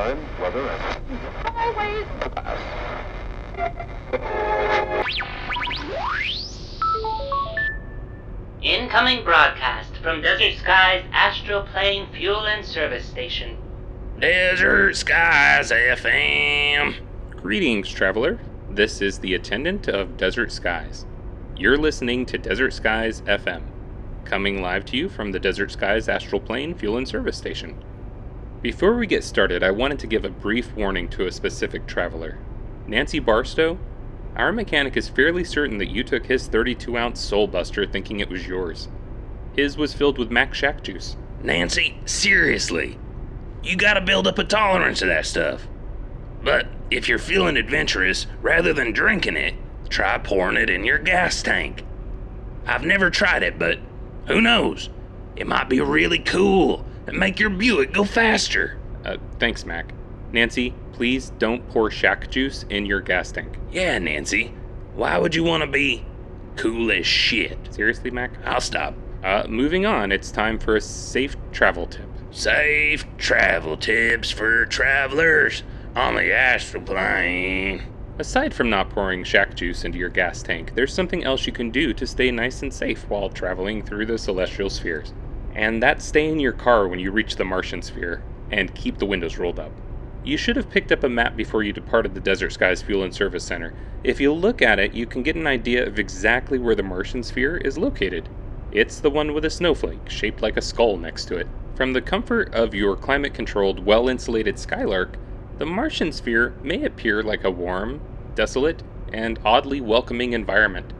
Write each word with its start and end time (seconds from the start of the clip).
time, 0.00 0.18
weather, 0.40 0.66
and 0.66 1.20
Always. 1.44 2.06
Incoming 8.62 9.24
broadcast 9.24 9.94
from 10.02 10.22
Desert 10.22 10.54
Skies 10.58 11.04
Astral 11.12 11.62
Plane 11.62 12.06
Fuel 12.14 12.46
and 12.46 12.64
Service 12.64 13.04
Station. 13.04 13.58
Desert 14.18 14.96
Skies 14.96 15.70
FM. 15.70 16.94
Greetings, 17.36 17.88
traveler. 17.88 18.38
This 18.70 19.02
is 19.02 19.18
the 19.18 19.34
attendant 19.34 19.88
of 19.88 20.16
Desert 20.16 20.50
Skies. 20.52 21.04
You're 21.56 21.78
listening 21.78 22.24
to 22.26 22.38
Desert 22.38 22.72
Skies 22.72 23.20
FM, 23.22 23.62
coming 24.24 24.62
live 24.62 24.86
to 24.86 24.96
you 24.96 25.10
from 25.10 25.32
the 25.32 25.40
Desert 25.40 25.72
Skies 25.72 26.08
Astral 26.08 26.40
Plane 26.40 26.74
Fuel 26.74 26.96
and 26.96 27.06
Service 27.06 27.36
Station. 27.36 27.82
Before 28.62 28.94
we 28.94 29.06
get 29.06 29.24
started, 29.24 29.62
I 29.62 29.70
wanted 29.70 29.98
to 30.00 30.06
give 30.06 30.22
a 30.22 30.28
brief 30.28 30.76
warning 30.76 31.08
to 31.10 31.26
a 31.26 31.32
specific 31.32 31.86
traveler. 31.86 32.36
Nancy 32.86 33.18
Barstow, 33.18 33.78
our 34.36 34.52
mechanic 34.52 34.98
is 34.98 35.08
fairly 35.08 35.44
certain 35.44 35.78
that 35.78 35.88
you 35.88 36.04
took 36.04 36.26
his 36.26 36.46
32 36.46 36.94
ounce 36.98 37.20
Soul 37.20 37.46
Buster 37.46 37.86
thinking 37.86 38.20
it 38.20 38.28
was 38.28 38.46
yours. 38.46 38.88
His 39.56 39.78
was 39.78 39.94
filled 39.94 40.18
with 40.18 40.30
Mac 40.30 40.52
Shack 40.52 40.82
juice. 40.82 41.16
Nancy, 41.42 41.98
seriously. 42.04 42.98
You 43.62 43.76
gotta 43.76 44.02
build 44.02 44.26
up 44.26 44.38
a 44.38 44.44
tolerance 44.44 44.98
to 44.98 45.06
that 45.06 45.24
stuff. 45.24 45.66
But 46.42 46.66
if 46.90 47.08
you're 47.08 47.18
feeling 47.18 47.56
adventurous, 47.56 48.26
rather 48.42 48.74
than 48.74 48.92
drinking 48.92 49.38
it, 49.38 49.54
try 49.88 50.18
pouring 50.18 50.58
it 50.58 50.68
in 50.68 50.84
your 50.84 50.98
gas 50.98 51.42
tank. 51.42 51.82
I've 52.66 52.84
never 52.84 53.08
tried 53.08 53.42
it, 53.42 53.58
but 53.58 53.78
who 54.26 54.42
knows? 54.42 54.90
It 55.34 55.46
might 55.46 55.70
be 55.70 55.80
really 55.80 56.18
cool 56.18 56.84
and 57.10 57.18
make 57.18 57.38
your 57.38 57.50
Buick 57.50 57.92
go 57.92 58.04
faster. 58.04 58.78
Uh, 59.04 59.16
thanks, 59.38 59.64
Mac. 59.66 59.92
Nancy, 60.32 60.74
please 60.92 61.30
don't 61.38 61.68
pour 61.70 61.90
Shack 61.90 62.30
juice 62.30 62.64
in 62.70 62.86
your 62.86 63.00
gas 63.00 63.32
tank. 63.32 63.58
Yeah, 63.72 63.98
Nancy. 63.98 64.54
Why 64.94 65.18
would 65.18 65.34
you 65.34 65.44
want 65.44 65.62
to 65.62 65.66
be 65.66 66.04
cool 66.56 66.90
as 66.92 67.06
shit? 67.06 67.58
Seriously, 67.70 68.10
Mac? 68.10 68.32
I'll 68.44 68.60
stop. 68.60 68.94
Uh, 69.22 69.44
moving 69.48 69.86
on, 69.86 70.12
it's 70.12 70.30
time 70.30 70.58
for 70.58 70.76
a 70.76 70.80
safe 70.80 71.36
travel 71.52 71.86
tip. 71.86 72.08
Safe 72.30 73.04
travel 73.18 73.76
tips 73.76 74.30
for 74.30 74.66
travelers 74.66 75.62
on 75.96 76.14
the 76.14 76.32
astral 76.32 76.82
plane. 76.82 77.82
Aside 78.18 78.54
from 78.54 78.70
not 78.70 78.90
pouring 78.90 79.24
shack 79.24 79.54
juice 79.54 79.84
into 79.84 79.98
your 79.98 80.10
gas 80.10 80.42
tank, 80.42 80.74
there's 80.74 80.92
something 80.92 81.24
else 81.24 81.46
you 81.46 81.52
can 81.52 81.70
do 81.70 81.92
to 81.94 82.06
stay 82.06 82.30
nice 82.30 82.62
and 82.62 82.72
safe 82.72 83.08
while 83.08 83.30
traveling 83.30 83.82
through 83.82 84.06
the 84.06 84.18
celestial 84.18 84.70
spheres. 84.70 85.12
And 85.54 85.82
that 85.82 86.02
stay 86.02 86.28
in 86.28 86.38
your 86.38 86.52
car 86.52 86.86
when 86.86 87.00
you 87.00 87.10
reach 87.10 87.36
the 87.36 87.44
Martian 87.44 87.82
sphere 87.82 88.22
and 88.50 88.74
keep 88.74 88.98
the 88.98 89.06
windows 89.06 89.38
rolled 89.38 89.58
up. 89.58 89.72
You 90.22 90.36
should 90.36 90.56
have 90.56 90.70
picked 90.70 90.92
up 90.92 91.02
a 91.02 91.08
map 91.08 91.34
before 91.36 91.62
you 91.62 91.72
departed 91.72 92.14
the 92.14 92.20
Desert 92.20 92.50
Skies 92.50 92.82
Fuel 92.82 93.02
and 93.02 93.14
Service 93.14 93.44
Center. 93.44 93.72
If 94.04 94.20
you 94.20 94.32
look 94.32 94.60
at 94.60 94.78
it, 94.78 94.92
you 94.92 95.06
can 95.06 95.22
get 95.22 95.36
an 95.36 95.46
idea 95.46 95.86
of 95.86 95.98
exactly 95.98 96.58
where 96.58 96.74
the 96.74 96.82
Martian 96.82 97.22
sphere 97.22 97.56
is 97.56 97.78
located. 97.78 98.28
It's 98.70 99.00
the 99.00 99.10
one 99.10 99.32
with 99.32 99.44
a 99.44 99.50
snowflake 99.50 100.10
shaped 100.10 100.42
like 100.42 100.56
a 100.56 100.62
skull 100.62 100.96
next 100.96 101.24
to 101.26 101.36
it. 101.36 101.48
From 101.74 101.92
the 101.94 102.02
comfort 102.02 102.52
of 102.54 102.74
your 102.74 102.96
climate 102.96 103.32
controlled, 103.32 103.84
well 103.84 104.08
insulated 104.08 104.58
Skylark, 104.58 105.16
the 105.58 105.66
Martian 105.66 106.12
sphere 106.12 106.54
may 106.62 106.84
appear 106.84 107.22
like 107.22 107.44
a 107.44 107.50
warm, 107.50 108.00
desolate, 108.34 108.82
and 109.12 109.38
oddly 109.44 109.80
welcoming 109.80 110.34
environment. 110.34 110.92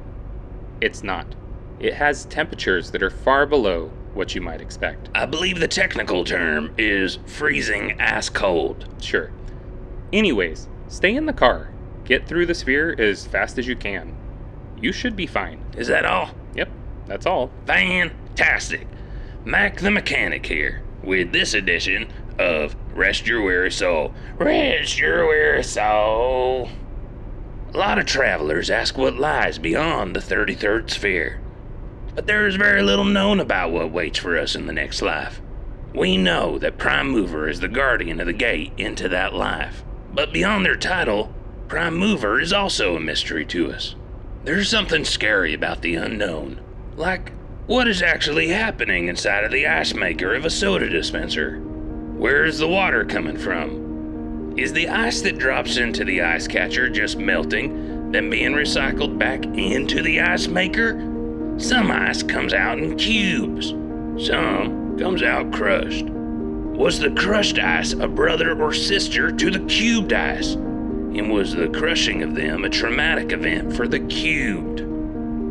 It's 0.80 1.02
not. 1.02 1.34
It 1.78 1.94
has 1.94 2.24
temperatures 2.24 2.90
that 2.90 3.02
are 3.02 3.10
far 3.10 3.46
below 3.46 3.92
what 4.14 4.34
you 4.34 4.40
might 4.40 4.60
expect. 4.60 5.08
I 5.14 5.26
believe 5.26 5.60
the 5.60 5.68
technical 5.68 6.24
term 6.24 6.74
is 6.76 7.18
freezing 7.26 8.00
ass 8.00 8.28
cold. 8.28 8.86
Sure. 9.00 9.30
Anyways, 10.12 10.68
stay 10.88 11.14
in 11.14 11.26
the 11.26 11.32
car. 11.32 11.70
Get 12.04 12.26
through 12.26 12.46
the 12.46 12.54
sphere 12.54 12.94
as 12.98 13.26
fast 13.26 13.58
as 13.58 13.68
you 13.68 13.76
can. 13.76 14.16
You 14.80 14.92
should 14.92 15.14
be 15.14 15.26
fine. 15.26 15.64
Is 15.76 15.88
that 15.88 16.04
all? 16.04 16.30
Yep, 16.54 16.70
that's 17.06 17.26
all. 17.26 17.50
Fantastic. 17.66 18.86
Mac 19.44 19.78
the 19.80 19.90
Mechanic 19.90 20.44
here 20.46 20.82
with 21.02 21.32
this 21.32 21.54
edition 21.54 22.12
of 22.38 22.74
Rest 22.94 23.26
Your 23.26 23.42
Weary 23.42 23.70
Soul. 23.70 24.14
Rest 24.38 24.98
Your 24.98 25.26
Weary 25.26 25.62
Soul. 25.62 26.68
A 27.72 27.78
lot 27.78 27.98
of 27.98 28.06
travelers 28.06 28.70
ask 28.70 28.98
what 28.98 29.16
lies 29.16 29.58
beyond 29.58 30.16
the 30.16 30.20
33rd 30.20 30.90
sphere. 30.90 31.40
But 32.14 32.26
there 32.26 32.46
is 32.46 32.56
very 32.56 32.82
little 32.82 33.04
known 33.04 33.40
about 33.40 33.70
what 33.70 33.92
waits 33.92 34.18
for 34.18 34.36
us 34.36 34.54
in 34.54 34.66
the 34.66 34.72
next 34.72 35.02
life. 35.02 35.40
We 35.94 36.16
know 36.16 36.58
that 36.58 36.78
Prime 36.78 37.10
Mover 37.10 37.48
is 37.48 37.60
the 37.60 37.68
guardian 37.68 38.20
of 38.20 38.26
the 38.26 38.32
gate 38.32 38.72
into 38.76 39.08
that 39.08 39.34
life. 39.34 39.82
But 40.12 40.32
beyond 40.32 40.64
their 40.64 40.76
title, 40.76 41.32
Prime 41.68 41.96
Mover 41.96 42.40
is 42.40 42.52
also 42.52 42.96
a 42.96 43.00
mystery 43.00 43.44
to 43.46 43.72
us. 43.72 43.94
There's 44.44 44.68
something 44.68 45.04
scary 45.04 45.54
about 45.54 45.82
the 45.82 45.96
unknown. 45.96 46.60
Like, 46.96 47.32
what 47.66 47.86
is 47.86 48.02
actually 48.02 48.48
happening 48.48 49.08
inside 49.08 49.44
of 49.44 49.52
the 49.52 49.66
ice 49.66 49.94
maker 49.94 50.34
of 50.34 50.44
a 50.44 50.50
soda 50.50 50.88
dispenser? 50.88 51.58
Where 51.58 52.44
is 52.44 52.58
the 52.58 52.68
water 52.68 53.04
coming 53.04 53.36
from? 53.36 54.58
Is 54.58 54.72
the 54.72 54.88
ice 54.88 55.20
that 55.22 55.38
drops 55.38 55.76
into 55.76 56.04
the 56.04 56.22
ice 56.22 56.48
catcher 56.48 56.88
just 56.88 57.18
melting, 57.18 58.10
then 58.12 58.30
being 58.30 58.52
recycled 58.52 59.18
back 59.18 59.44
into 59.44 60.02
the 60.02 60.20
ice 60.20 60.48
maker? 60.48 61.09
Some 61.60 61.90
ice 61.90 62.22
comes 62.22 62.54
out 62.54 62.78
in 62.78 62.96
cubes, 62.96 63.68
some 64.26 64.96
comes 64.98 65.22
out 65.22 65.52
crushed. 65.52 66.06
Was 66.06 66.98
the 66.98 67.10
crushed 67.10 67.58
ice 67.58 67.92
a 67.92 68.08
brother 68.08 68.58
or 68.58 68.72
sister 68.72 69.30
to 69.30 69.50
the 69.50 69.60
cubed 69.66 70.14
ice? 70.14 70.54
And 70.54 71.30
was 71.30 71.54
the 71.54 71.68
crushing 71.68 72.22
of 72.22 72.34
them 72.34 72.64
a 72.64 72.70
traumatic 72.70 73.32
event 73.32 73.76
for 73.76 73.86
the 73.86 74.00
cubed? 74.00 74.80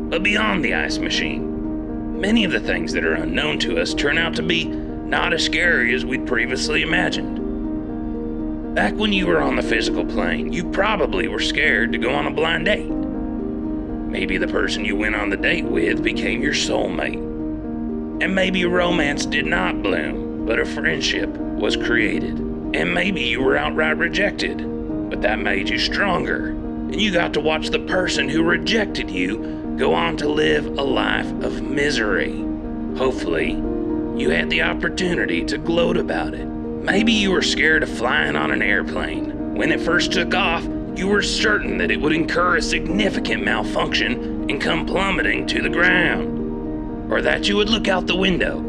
But 0.10 0.24
beyond 0.24 0.66
the 0.66 0.74
ice 0.74 0.98
machine, 0.98 2.20
many 2.20 2.44
of 2.44 2.54
the 2.54 2.60
things 2.60 2.92
that 2.94 3.06
are 3.06 3.14
unknown 3.14 3.60
to 3.60 3.80
us 3.80 3.94
turn 3.94 4.18
out 4.18 4.36
to 4.38 4.42
be 4.42 4.66
not 4.66 5.32
as 5.32 5.46
scary 5.46 5.94
as 5.94 6.06
we'd 6.06 6.26
previously 6.26 6.82
imagined. 6.82 8.74
Back 8.74 8.96
when 8.96 9.14
you 9.14 9.28
were 9.28 9.44
on 9.44 9.58
the 9.58 9.62
physical 9.62 10.06
plane, 10.06 10.52
you 10.52 10.72
probably 10.72 11.28
were 11.28 11.40
scared 11.40 11.92
to 11.92 12.00
go 12.00 12.12
on 12.16 12.26
a 12.26 12.32
blind 12.32 12.66
date. 12.66 12.90
Maybe 14.10 14.40
the 14.40 14.48
person 14.48 14.84
you 14.84 14.96
went 14.96 15.16
on 15.16 15.30
the 15.30 15.38
date 15.38 15.66
with 15.66 16.04
became 16.04 16.42
your 16.42 16.54
soulmate. 16.54 17.14
And 18.24 18.34
maybe 18.34 18.66
romance 18.66 19.28
did 19.28 19.46
not 19.46 19.84
bloom, 19.84 20.48
but 20.48 20.60
a 20.60 20.66
friendship 20.66 21.30
was 21.30 21.78
created. 21.78 22.40
And 22.74 22.92
maybe 22.92 23.22
you 23.22 23.42
were 23.44 23.56
outright 23.56 23.98
rejected, 23.98 24.58
but 25.12 25.22
that 25.22 25.38
made 25.38 25.70
you 25.70 25.78
stronger. 25.78 26.48
And 26.48 27.00
you 27.00 27.12
got 27.12 27.34
to 27.34 27.40
watch 27.40 27.70
the 27.70 27.86
person 27.86 28.28
who 28.28 28.42
rejected 28.42 29.12
you 29.12 29.76
go 29.78 29.94
on 29.94 30.18
to 30.18 30.28
live 30.28 30.66
a 30.66 30.84
life 30.84 31.32
of 31.44 31.62
misery. 31.62 32.44
Hopefully, 32.98 33.52
you 34.20 34.32
had 34.32 34.50
the 34.50 34.64
opportunity 34.64 35.46
to 35.46 35.60
gloat 35.60 35.98
about 35.98 36.34
it. 36.34 36.46
Maybe 36.46 37.14
you 37.14 37.30
were 37.30 37.44
scared 37.44 37.84
of 37.84 37.90
flying 37.90 38.36
on 38.36 38.50
an 38.50 38.64
airplane. 38.64 39.54
When 39.54 39.72
it 39.72 39.82
first 39.82 40.12
took 40.12 40.34
off, 40.34 40.66
you 40.96 41.08
were 41.08 41.22
certain 41.22 41.78
that 41.78 41.92
it 41.92 42.00
would 42.02 42.14
incur 42.14 42.58
a 42.58 42.62
significant 42.62 43.44
malfunction 43.44 44.50
and 44.50 44.62
come 44.62 44.86
plummeting 44.86 45.48
to 45.48 45.62
the 45.62 45.70
ground. 45.70 47.12
Or 47.12 47.22
that 47.22 47.48
you 47.48 47.56
would 47.56 47.70
look 47.70 47.88
out 47.88 48.08
the 48.08 48.16
window 48.16 48.60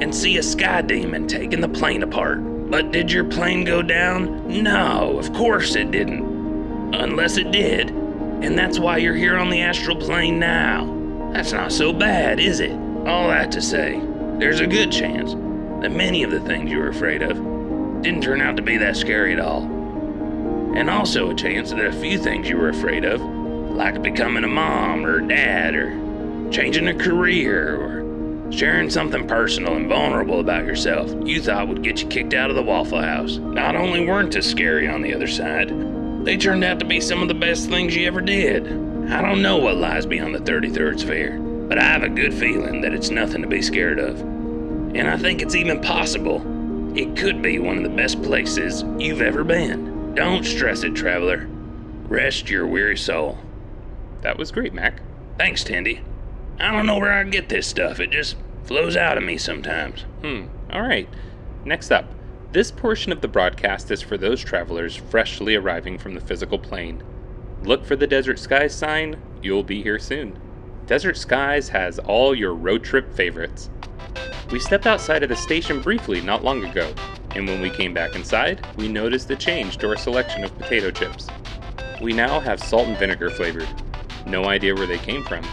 and 0.00 0.14
see 0.14 0.36
a 0.38 0.42
sky 0.42 0.82
demon 0.82 1.26
taking 1.26 1.60
the 1.60 1.68
plane 1.68 2.02
apart. 2.02 2.38
But 2.70 2.92
did 2.92 3.10
your 3.10 3.24
plane 3.24 3.64
go 3.64 3.82
down? 3.82 4.62
No, 4.62 5.18
of 5.18 5.32
course 5.32 5.74
it 5.74 5.90
didn't. 5.90 6.94
Unless 6.94 7.36
it 7.36 7.50
did, 7.50 7.90
and 7.90 8.58
that's 8.58 8.78
why 8.78 8.98
you're 8.98 9.14
here 9.14 9.36
on 9.36 9.50
the 9.50 9.60
astral 9.60 9.96
plane 9.96 10.38
now. 10.38 10.96
That's 11.32 11.52
not 11.52 11.72
so 11.72 11.92
bad, 11.92 12.40
is 12.40 12.60
it? 12.60 12.72
All 13.06 13.28
that 13.28 13.52
to 13.52 13.62
say, 13.62 14.00
there's 14.38 14.60
a 14.60 14.66
good 14.66 14.90
chance 14.90 15.32
that 15.82 15.92
many 15.92 16.22
of 16.22 16.30
the 16.30 16.40
things 16.40 16.70
you 16.70 16.78
were 16.78 16.88
afraid 16.88 17.22
of 17.22 17.36
didn't 18.02 18.22
turn 18.22 18.40
out 18.40 18.56
to 18.56 18.62
be 18.62 18.76
that 18.78 18.96
scary 18.96 19.32
at 19.32 19.40
all. 19.40 19.79
And 20.76 20.88
also 20.88 21.30
a 21.30 21.34
chance 21.34 21.70
that 21.70 21.84
a 21.84 21.92
few 21.92 22.18
things 22.18 22.48
you 22.48 22.56
were 22.56 22.68
afraid 22.68 23.04
of, 23.04 23.20
like 23.20 24.02
becoming 24.02 24.44
a 24.44 24.48
mom 24.48 25.04
or 25.04 25.20
dad 25.20 25.74
or 25.74 26.50
changing 26.50 26.88
a 26.88 26.94
career 26.94 27.76
or 27.76 28.52
sharing 28.52 28.90
something 28.90 29.26
personal 29.26 29.76
and 29.76 29.88
vulnerable 29.88 30.40
about 30.40 30.64
yourself, 30.64 31.12
you 31.24 31.40
thought 31.40 31.68
would 31.68 31.82
get 31.82 32.02
you 32.02 32.08
kicked 32.08 32.34
out 32.34 32.50
of 32.50 32.56
the 32.56 32.62
Waffle 32.62 33.00
House, 33.00 33.36
not 33.36 33.76
only 33.76 34.06
weren't 34.06 34.34
as 34.36 34.46
scary 34.46 34.88
on 34.88 35.02
the 35.02 35.14
other 35.14 35.28
side, 35.28 35.70
they 36.24 36.36
turned 36.36 36.64
out 36.64 36.78
to 36.80 36.84
be 36.84 37.00
some 37.00 37.22
of 37.22 37.28
the 37.28 37.34
best 37.34 37.68
things 37.68 37.96
you 37.96 38.06
ever 38.06 38.20
did. 38.20 38.66
I 39.10 39.22
don't 39.22 39.42
know 39.42 39.56
what 39.56 39.76
lies 39.76 40.06
beyond 40.06 40.34
the 40.34 40.40
33rd 40.40 41.00
sphere, 41.00 41.38
but 41.68 41.78
I 41.78 41.84
have 41.84 42.02
a 42.02 42.08
good 42.08 42.34
feeling 42.34 42.80
that 42.82 42.92
it's 42.92 43.10
nothing 43.10 43.42
to 43.42 43.48
be 43.48 43.62
scared 43.62 43.98
of. 43.98 44.20
And 44.20 45.08
I 45.08 45.16
think 45.16 45.40
it's 45.40 45.54
even 45.54 45.80
possible 45.80 46.42
it 46.96 47.16
could 47.16 47.40
be 47.40 47.58
one 47.58 47.76
of 47.78 47.84
the 47.84 47.96
best 47.96 48.20
places 48.22 48.84
you've 48.98 49.22
ever 49.22 49.44
been. 49.44 49.89
Don't 50.14 50.44
stress 50.44 50.82
it, 50.82 50.94
traveler. 50.94 51.46
Rest 52.08 52.50
your 52.50 52.66
weary 52.66 52.96
soul. 52.96 53.38
That 54.22 54.36
was 54.38 54.50
great, 54.50 54.74
Mac. 54.74 55.00
Thanks, 55.38 55.64
Tandy. 55.64 56.02
I 56.58 56.72
don't 56.72 56.86
know 56.86 56.98
where 56.98 57.12
I 57.12 57.22
get 57.24 57.48
this 57.48 57.66
stuff. 57.66 58.00
It 58.00 58.10
just 58.10 58.36
flows 58.64 58.96
out 58.96 59.16
of 59.16 59.24
me 59.24 59.38
sometimes. 59.38 60.02
Hmm, 60.22 60.46
alright. 60.72 61.08
Next 61.64 61.90
up, 61.90 62.06
This 62.52 62.72
portion 62.72 63.12
of 63.12 63.20
the 63.20 63.28
broadcast 63.28 63.92
is 63.92 64.02
for 64.02 64.18
those 64.18 64.42
travelers 64.42 64.96
freshly 64.96 65.54
arriving 65.54 65.98
from 65.98 66.14
the 66.14 66.20
physical 66.20 66.58
plane. 66.58 67.00
Look 67.62 67.84
for 67.86 67.94
the 67.94 68.08
Desert 68.08 68.40
Skies 68.40 68.74
sign, 68.74 69.16
you'll 69.40 69.62
be 69.62 69.84
here 69.84 70.00
soon. 70.00 70.36
Desert 70.86 71.16
Skies 71.16 71.68
has 71.68 72.00
all 72.00 72.34
your 72.34 72.54
road 72.54 72.82
trip 72.82 73.14
favorites. 73.14 73.70
We 74.50 74.58
stepped 74.58 74.88
outside 74.88 75.22
of 75.22 75.28
the 75.28 75.36
station 75.36 75.80
briefly 75.80 76.20
not 76.20 76.42
long 76.42 76.64
ago, 76.64 76.92
and 77.34 77.46
when 77.46 77.60
we 77.60 77.70
came 77.70 77.94
back 77.94 78.14
inside, 78.14 78.66
we 78.76 78.88
noticed 78.88 79.30
a 79.30 79.36
change 79.36 79.78
to 79.78 79.88
our 79.88 79.96
selection 79.96 80.44
of 80.44 80.56
potato 80.58 80.90
chips. 80.90 81.26
We 82.00 82.12
now 82.12 82.40
have 82.40 82.60
salt 82.60 82.88
and 82.88 82.96
vinegar 82.96 83.30
flavored. 83.30 83.68
No 84.26 84.46
idea 84.46 84.74
where 84.74 84.86
they 84.86 84.98
came 84.98 85.24
from. 85.24 85.44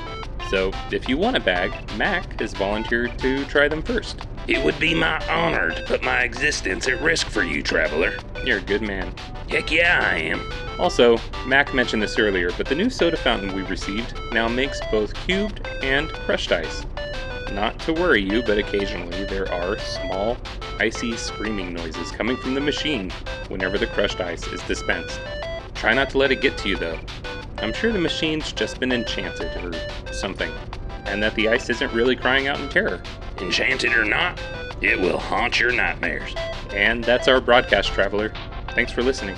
So, 0.49 0.71
if 0.91 1.09
you 1.09 1.17
want 1.17 1.35
a 1.35 1.41
bag, 1.41 1.71
Mac 1.97 2.39
has 2.39 2.53
volunteered 2.53 3.19
to 3.19 3.43
try 3.45 3.67
them 3.67 3.81
first. 3.81 4.27
It 4.47 4.63
would 4.63 4.79
be 4.79 4.93
my 4.93 5.19
honor 5.27 5.71
to 5.71 5.83
put 5.83 6.03
my 6.03 6.21
existence 6.21 6.87
at 6.87 7.01
risk 7.01 7.27
for 7.27 7.43
you, 7.43 7.61
traveler. 7.61 8.17
You're 8.45 8.59
a 8.59 8.61
good 8.61 8.81
man. 8.81 9.13
Heck 9.49 9.71
yeah, 9.71 10.09
I 10.09 10.17
am. 10.19 10.41
Also, 10.79 11.17
Mac 11.45 11.73
mentioned 11.73 12.01
this 12.01 12.17
earlier, 12.17 12.51
but 12.57 12.67
the 12.67 12.75
new 12.75 12.89
soda 12.89 13.17
fountain 13.17 13.53
we 13.53 13.63
received 13.63 14.13
now 14.31 14.47
makes 14.47 14.79
both 14.89 15.13
cubed 15.25 15.67
and 15.83 16.09
crushed 16.09 16.53
ice. 16.53 16.85
Not 17.53 17.79
to 17.81 17.93
worry 17.93 18.21
you, 18.21 18.43
but 18.43 18.57
occasionally 18.57 19.25
there 19.25 19.51
are 19.51 19.77
small, 19.79 20.37
icy 20.79 21.15
screaming 21.15 21.73
noises 21.73 22.11
coming 22.11 22.37
from 22.37 22.53
the 22.53 22.61
machine 22.61 23.09
whenever 23.47 23.77
the 23.77 23.87
crushed 23.87 24.21
ice 24.21 24.45
is 24.47 24.61
dispensed. 24.63 25.19
Try 25.73 25.93
not 25.93 26.09
to 26.11 26.17
let 26.17 26.31
it 26.31 26.41
get 26.41 26.57
to 26.59 26.69
you 26.69 26.75
though. 26.75 26.99
I'm 27.59 27.73
sure 27.73 27.91
the 27.91 27.99
machine's 27.99 28.51
just 28.51 28.79
been 28.79 28.91
enchanted 28.91 29.63
or 29.63 30.13
something, 30.13 30.51
and 31.05 31.23
that 31.23 31.33
the 31.35 31.49
ice 31.49 31.69
isn't 31.69 31.93
really 31.93 32.15
crying 32.15 32.47
out 32.47 32.59
in 32.59 32.69
terror. 32.69 33.01
Enchanted 33.39 33.93
or 33.93 34.05
not, 34.05 34.39
it 34.81 34.99
will 34.99 35.17
haunt 35.17 35.59
your 35.59 35.71
nightmares. 35.71 36.35
And 36.71 37.03
that's 37.03 37.27
our 37.27 37.41
broadcast, 37.41 37.89
traveler. 37.93 38.31
Thanks 38.71 38.91
for 38.91 39.01
listening. 39.01 39.37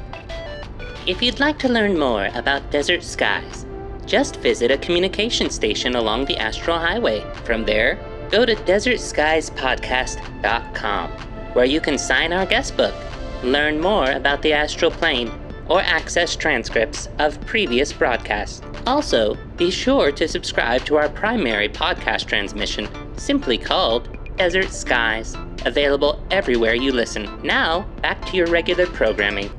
If 1.08 1.22
you'd 1.22 1.40
like 1.40 1.58
to 1.60 1.70
learn 1.70 1.98
more 1.98 2.30
about 2.34 2.72
Desert 2.72 3.04
Skies, 3.04 3.66
just 4.10 4.38
visit 4.38 4.72
a 4.72 4.78
communication 4.78 5.52
station 5.52 5.96
along 5.96 6.26
the 6.26 6.36
Astral 6.38 6.80
Highway. 6.80 7.24
From 7.46 7.64
there, 7.64 8.00
go 8.32 8.44
to 8.44 8.56
desertskiespodcast.com, 8.56 11.12
where 11.54 11.66
you 11.66 11.80
can 11.80 12.00
sign 12.00 12.34
our 12.34 12.48
guest 12.48 12.76
book, 12.76 12.96
learn 13.44 13.80
more 13.80 14.10
about 14.12 14.42
the 14.42 14.52
astral 14.52 14.90
plane, 14.90 15.32
or 15.68 15.82
access 15.82 16.36
transcripts 16.36 17.08
of 17.20 17.40
previous 17.46 17.94
broadcasts. 17.94 18.64
Also, 18.88 19.38
be 19.56 19.70
sure 19.70 20.12
to 20.12 20.28
subscribe 20.28 20.84
to 20.86 20.98
our 20.98 21.10
primary 21.10 21.70
podcast 21.70 22.26
transmission, 22.26 22.90
simply 23.18 23.60
called 23.60 24.10
Desert 24.38 24.72
Skies, 24.72 25.38
available 25.66 26.20
everywhere 26.32 26.74
you 26.74 26.92
listen. 26.92 27.30
Now, 27.44 27.82
back 28.02 28.26
to 28.28 28.38
your 28.38 28.48
regular 28.48 28.88
programming. 28.88 29.52